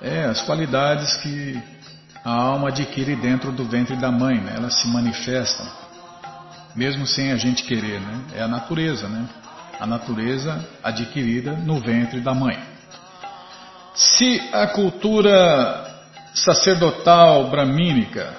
[0.00, 1.60] É, as qualidades que
[2.24, 4.54] a alma adquire dentro do ventre da mãe, né?
[4.56, 5.66] elas se manifestam,
[6.74, 8.24] mesmo sem a gente querer, né?
[8.36, 9.26] é a natureza, né?
[9.78, 12.58] a natureza adquirida no ventre da mãe.
[13.94, 15.90] Se a cultura
[16.34, 18.32] sacerdotal bramínica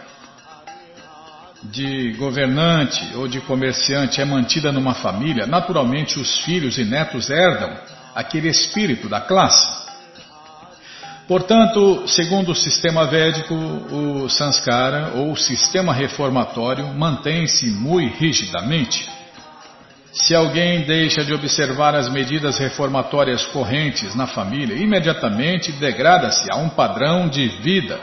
[1.63, 7.77] de governante ou de comerciante é mantida numa família, naturalmente os filhos e netos herdam
[8.15, 9.81] aquele espírito da classe.
[11.27, 19.07] Portanto, segundo o sistema védico, o sanskara ou sistema reformatório mantém-se muito rigidamente.
[20.11, 26.67] Se alguém deixa de observar as medidas reformatórias correntes na família, imediatamente degrada-se a um
[26.67, 27.97] padrão de vida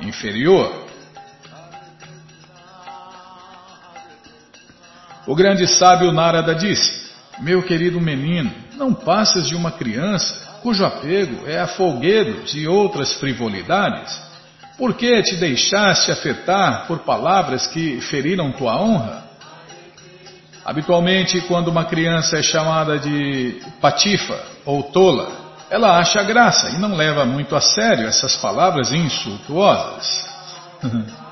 [0.00, 0.87] inferior.
[5.28, 7.06] O grande sábio Narada disse:
[7.40, 13.12] Meu querido menino, não passas de uma criança cujo apego é a folguedos e outras
[13.12, 14.18] frivolidades.
[14.78, 19.24] Por que te deixaste afetar por palavras que feriram tua honra?
[20.64, 25.30] Habitualmente, quando uma criança é chamada de patifa ou tola,
[25.68, 30.26] ela acha graça e não leva muito a sério essas palavras insultuosas.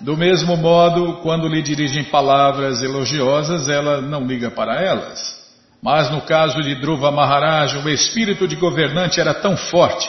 [0.00, 5.36] Do mesmo modo, quando lhe dirigem palavras elogiosas, ela não liga para elas.
[5.82, 10.08] Mas no caso de Dhruva Maharaj, o espírito de governante era tão forte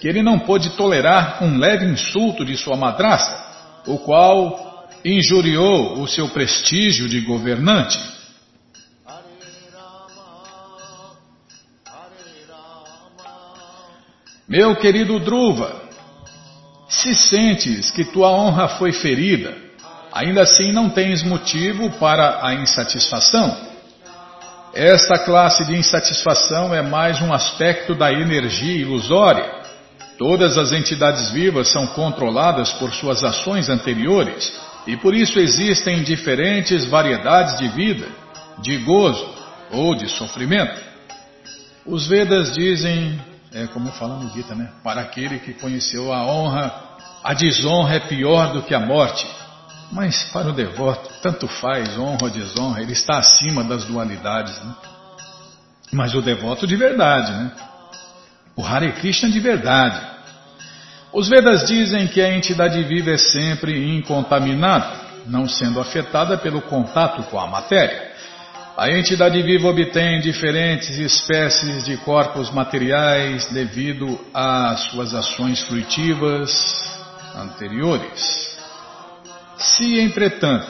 [0.00, 3.36] que ele não pôde tolerar um leve insulto de sua madrasta,
[3.86, 7.98] o qual injuriou o seu prestígio de governante.
[14.48, 15.87] Meu querido Dhruva,
[17.00, 19.56] se sentes que tua honra foi ferida,
[20.12, 23.56] ainda assim não tens motivo para a insatisfação.
[24.74, 29.58] Esta classe de insatisfação é mais um aspecto da energia ilusória.
[30.18, 34.52] Todas as entidades vivas são controladas por suas ações anteriores
[34.86, 38.06] e por isso existem diferentes variedades de vida,
[38.60, 39.34] de gozo
[39.70, 40.80] ou de sofrimento.
[41.86, 43.18] Os Vedas dizem
[43.52, 44.70] é como fala no Gita, né?
[44.84, 46.87] Para aquele que conheceu a honra,
[47.28, 49.26] a desonra é pior do que a morte.
[49.92, 54.74] Mas para o devoto, tanto faz honra ou desonra, ele está acima das dualidades, né?
[55.92, 57.52] Mas o devoto de verdade, né?
[58.56, 60.00] O Hare Krishna de verdade.
[61.12, 64.90] Os Vedas dizem que a entidade viva é sempre incontaminada,
[65.26, 68.10] não sendo afetada pelo contato com a matéria.
[68.74, 76.96] A entidade viva obtém diferentes espécies de corpos materiais devido às suas ações fruitivas
[77.38, 78.58] anteriores.
[79.56, 80.66] Se, entretanto,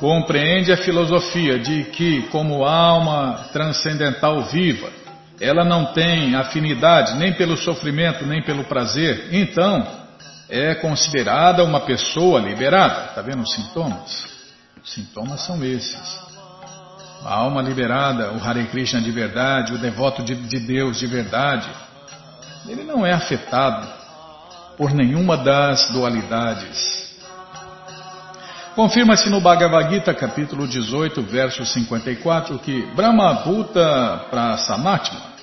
[0.00, 4.90] compreende a filosofia de que, como alma transcendental viva,
[5.40, 9.86] ela não tem afinidade nem pelo sofrimento nem pelo prazer, então
[10.48, 13.10] é considerada uma pessoa liberada.
[13.10, 14.24] Está vendo os sintomas?
[14.82, 16.26] Os sintomas são esses
[17.24, 21.68] a alma liberada, o Hare Krishna de verdade, o devoto de, de Deus de verdade,
[22.68, 23.86] ele não é afetado
[24.76, 27.06] por nenhuma das dualidades.
[28.74, 35.34] Confirma-se no Bhagavad Gita, capítulo 18, verso 54, que Brahma Bhuta Prasamatma,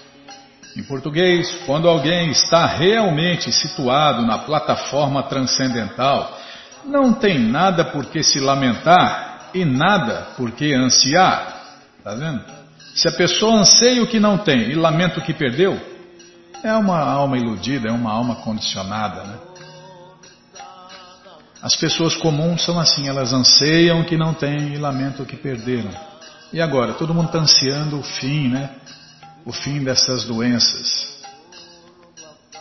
[0.78, 6.40] em português, quando alguém está realmente situado na plataforma transcendental,
[6.86, 11.62] não tem nada por que se lamentar e nada por que ansiar.
[11.98, 12.44] Está vendo?
[12.94, 15.80] Se a pessoa anseia o que não tem e lamenta o que perdeu,
[16.64, 19.38] é uma alma iludida, é uma alma condicionada, né?
[21.62, 25.38] As pessoas comuns são assim, elas anseiam o que não têm e lamentam o que
[25.38, 25.92] perderam.
[26.52, 28.70] E agora, todo mundo está ansiando o fim, né?
[29.46, 31.22] O fim dessas doenças.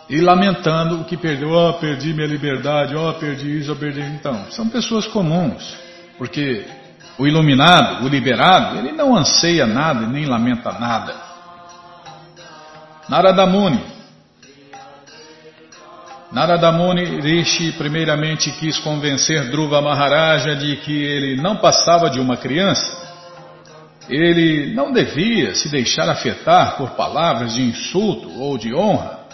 [0.08, 4.00] E lamentando o que perdeu, oh, perdi minha liberdade, oh, perdi isso, oh, perdi.
[4.00, 5.76] Então, são pessoas comuns,
[6.18, 6.64] porque
[7.18, 11.14] o iluminado, o liberado, ele não anseia nada e nem lamenta nada.
[13.12, 13.78] Narada Muni.
[16.32, 22.38] Narada Muni Rishi primeiramente quis convencer Dhruva Maharaja de que ele não passava de uma
[22.38, 22.90] criança.
[24.08, 29.26] Ele não devia se deixar afetar por palavras de insulto ou de honra.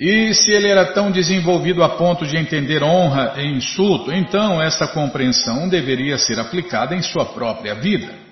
[0.00, 4.86] E se ele era tão desenvolvido a ponto de entender honra e insulto, então essa
[4.86, 8.23] compreensão deveria ser aplicada em sua própria vida.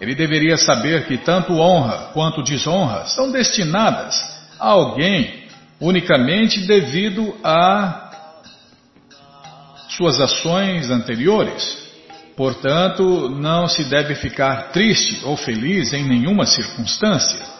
[0.00, 4.14] Ele deveria saber que tanto honra quanto desonra são destinadas
[4.58, 5.46] a alguém
[5.80, 8.10] unicamente devido a
[9.88, 11.86] suas ações anteriores.
[12.36, 17.56] Portanto, não se deve ficar triste ou feliz em nenhuma circunstância.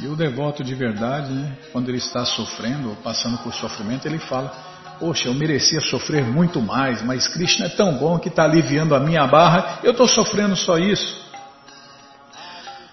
[0.00, 4.18] E o devoto de verdade, né, quando ele está sofrendo ou passando por sofrimento, ele
[4.18, 4.52] fala:
[4.98, 9.00] Poxa, eu merecia sofrer muito mais, mas Krishna é tão bom que está aliviando a
[9.00, 11.22] minha barra, eu estou sofrendo só isso.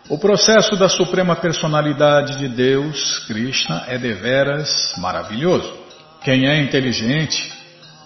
[0.10, 5.72] O processo da Suprema Personalidade de Deus, Krishna, é deveras maravilhoso.
[6.24, 7.54] Quem é inteligente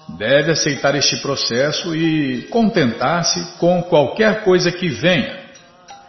[0.09, 5.39] deve aceitar este processo e contentar-se com qualquer coisa que venha,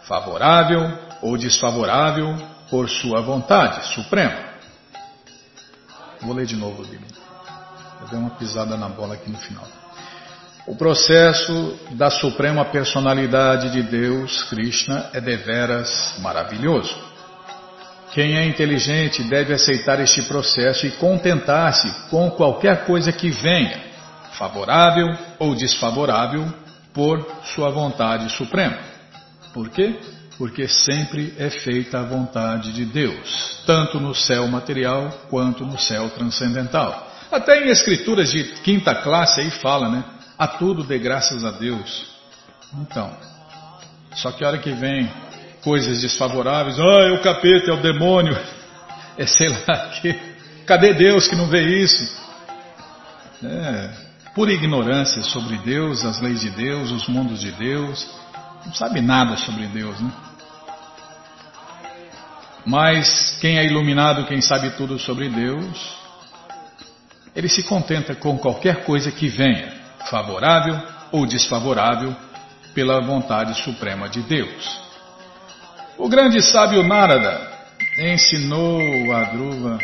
[0.05, 2.35] favorável ou desfavorável,
[2.69, 4.35] por sua vontade suprema.
[6.21, 7.24] Vou ler de novo o livro.
[8.01, 9.67] Eu dei uma pisada na bola aqui no final.
[10.67, 16.95] O processo da suprema personalidade de Deus, Krishna, é deveras maravilhoso.
[18.13, 23.79] Quem é inteligente deve aceitar este processo e contentar-se com qualquer coisa que venha,
[24.37, 26.51] favorável ou desfavorável,
[26.93, 28.77] por sua vontade suprema.
[29.53, 29.99] Por quê?
[30.37, 36.09] porque sempre é feita a vontade de Deus, tanto no céu material quanto no céu
[36.09, 37.04] transcendental.
[37.31, 40.03] Até em escrituras de quinta classe aí fala, né?
[40.37, 42.05] A tudo dê graças a Deus.
[42.81, 43.15] Então,
[44.15, 45.11] só que a hora que vem
[45.63, 48.37] coisas desfavoráveis, ah, é o capeta, é o demônio,
[49.17, 50.35] é sei lá que.
[50.65, 52.25] Cadê Deus que não vê isso?
[53.43, 53.89] É,
[54.33, 58.07] por ignorância sobre Deus, as leis de Deus, os mundos de Deus,
[58.65, 60.11] não sabe nada sobre Deus, né?
[62.65, 65.97] Mas quem é iluminado, quem sabe tudo sobre Deus,
[67.35, 69.71] ele se contenta com qualquer coisa que venha,
[70.09, 70.79] favorável
[71.11, 72.15] ou desfavorável,
[72.73, 74.79] pela vontade suprema de Deus.
[75.97, 77.51] O grande sábio Narada
[77.97, 79.79] ensinou a Druva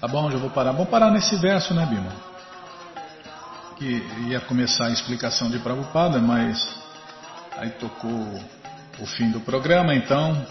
[0.00, 0.72] Tá bom, já vou parar.
[0.72, 2.27] Vamos parar nesse verso, né, Bima?
[3.78, 6.68] Que ia começar a explicação de Prabhupada, mas
[7.56, 8.42] aí tocou
[8.98, 10.44] o fim do programa, então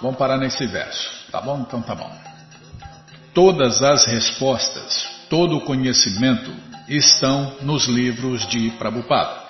[0.00, 1.10] vamos parar nesse verso.
[1.30, 1.60] Tá bom?
[1.60, 2.10] Então tá bom.
[3.34, 6.50] Todas as respostas, todo o conhecimento
[6.88, 9.42] estão nos livros de Prabhupada.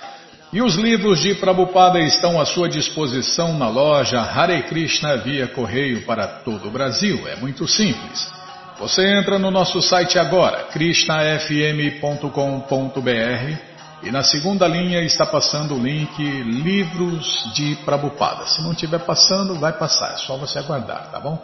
[0.52, 6.04] E os livros de Prabhupada estão à sua disposição na loja Hare Krishna via correio
[6.04, 7.26] para todo o Brasil.
[7.28, 8.41] É muito simples.
[8.82, 13.56] Você entra no nosso site agora, krishnafm.com.br
[14.02, 18.44] e na segunda linha está passando o link Livros de Prabupada.
[18.46, 21.40] Se não estiver passando, vai passar, é só você aguardar, tá bom?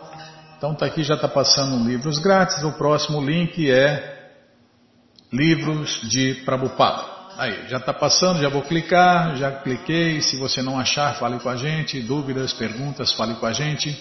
[0.56, 4.32] Então tá aqui, já está passando livros grátis, o próximo link é
[5.32, 7.04] Livros de Prabupada.
[7.36, 11.48] Aí, já está passando, já vou clicar, já cliquei, se você não achar, fale com
[11.48, 13.96] a gente, dúvidas, perguntas, fale com a gente.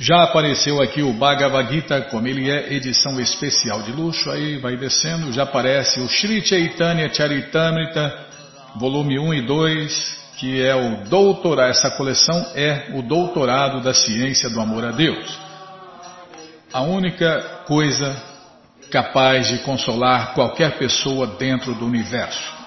[0.00, 4.76] Já apareceu aqui o Bhagavad Gita, como ele é edição especial de luxo, aí vai
[4.76, 8.26] descendo, já aparece o Sri Chaitanya Charitamrita,
[8.76, 14.48] volume 1 e 2, que é o doutorado, essa coleção é o doutorado da ciência
[14.48, 15.36] do amor a Deus.
[16.72, 18.14] A única coisa
[18.92, 22.57] capaz de consolar qualquer pessoa dentro do universo.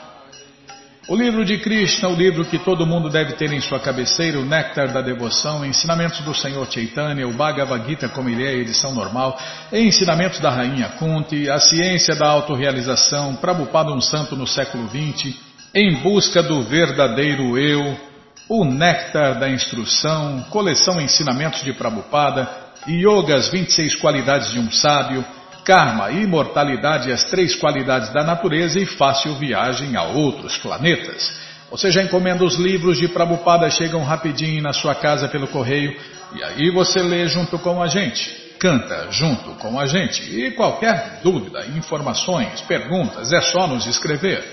[1.12, 4.46] O livro de Krishna, o livro que todo mundo deve ter em sua cabeceira, o
[4.46, 9.38] Néctar da Devoção, Ensinamentos do Senhor Chaitanya, o Bhagavad Gita como ele é, edição normal,
[9.74, 15.36] Ensinamentos da Rainha Kunti, A Ciência da Autorrealização, Prabhupada um Santo no século XX,
[15.76, 18.00] Em Busca do Verdadeiro Eu,
[18.48, 22.50] o Néctar da Instrução, Coleção Ensinamentos de Prabhupada,
[22.88, 25.26] Yoga, as 26 Qualidades de um Sábio,
[25.64, 31.40] karma, imortalidade, as três qualidades da natureza e fácil viagem a outros planetas.
[31.70, 35.96] Você já encomenda os livros de Prabhupada, chegam rapidinho na sua casa pelo correio
[36.36, 40.22] e aí você lê junto com a gente, canta junto com a gente.
[40.24, 44.44] E qualquer dúvida, informações, perguntas, é só nos escrever.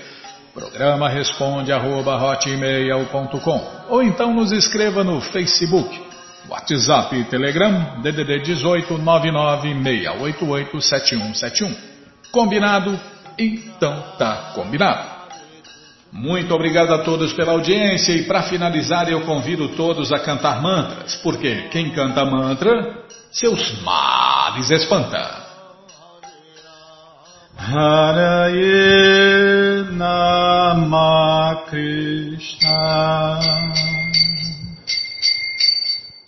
[0.53, 2.19] Programa responde arroba,
[3.89, 6.08] ou então nos escreva no Facebook
[6.49, 11.75] WhatsApp e Telegram DDD 18 996887171.
[12.31, 12.99] Combinado?
[13.37, 15.19] Então tá combinado.
[16.11, 21.15] Muito obrigado a todos pela audiência e para finalizar eu convido todos a cantar mantras,
[21.17, 25.47] porque quem canta mantra, seus males espanta.
[27.55, 28.89] Haraye
[29.91, 33.58] Nama Krishna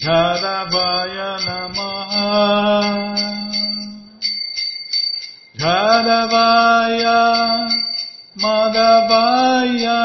[0.02, 3.14] Jadavaya Namaha.
[5.62, 7.22] Jadavaya
[8.42, 10.02] Madhavaya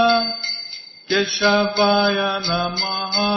[1.09, 3.33] Keshavaya Namaha.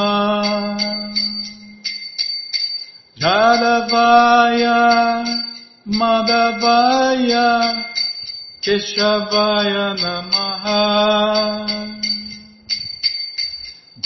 [3.16, 4.80] Jadavaya
[5.88, 7.48] Madhavaya
[8.60, 11.79] Keshavaya Namaha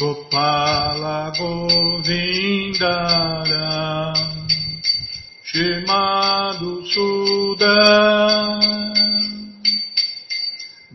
[0.04, 2.12] Gopala Govindara
[5.48, 7.78] Shimadu Suda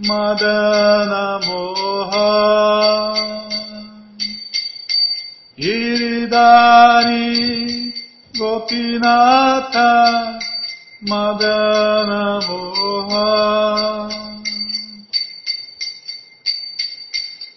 [0.07, 1.25] Madana
[6.47, 7.93] Iridari
[8.37, 9.91] Gopinata
[11.09, 13.29] Madana Moha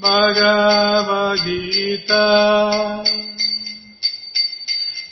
[0.00, 2.26] Bhagavad Gita.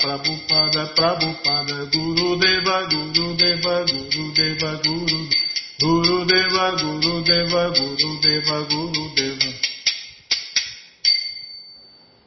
[0.00, 5.28] Prabhupada, Prabhupada, Guru Deva, Guru Deva, Guru Deva, Guru
[5.80, 9.52] Guru Deva, Guru Deva, Guru Deva, Guru Deva.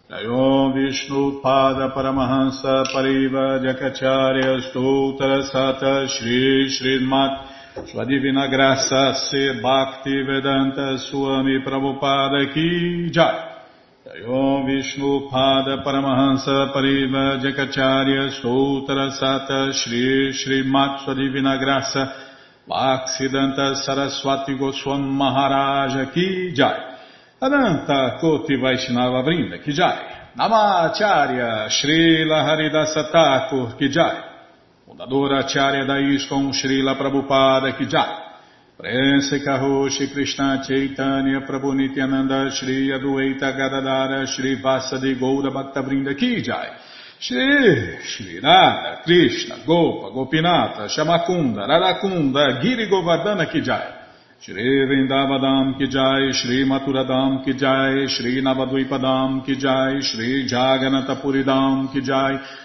[0.10, 10.22] Jayom Vishnu Pada Paramahansa Pariva Jakacharya Stoutra Sata Shri Srimat Sua Divina Graça Se Bhakti
[10.22, 13.55] Vedanta Swami Prabhupada Ki Jai
[14.06, 22.14] Jayom Vishnu Pada Paramahansa Pariva Jakacharya Stoutra Sata Shri Shri Matsua Divina Graça
[22.70, 26.98] Bhaksidanta Saraswati Goswam Maharaja Ki Jai
[27.42, 29.98] Ananta Koti Vaishnava Vrinda Ki Jai
[30.38, 34.22] Namacharya Srila Haridasa Thakur Ki Jai
[34.88, 38.25] Fundadora Acharya da ISKCON Srila Prabhupada Ki Jai
[38.78, 45.50] Prense Karoshi Krishna Chaitanya Prabhunityananda Shri Adueta Gadadara Shri Vasadi Gouda
[46.14, 46.76] Ki Kijai
[47.18, 53.94] Shri Shri Nada, Krishna Gopa Gopinata Shamakunda Radakunda Giri Govardhana Ki Kijai
[54.42, 62.65] Shri Vrindavadam Kijai Shri Maturadam Kijai Shri Navadvipadam Kijai Shri Jagannathapuridam Kijai Shri